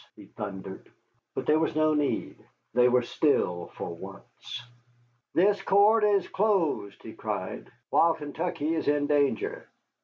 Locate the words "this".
5.35-5.61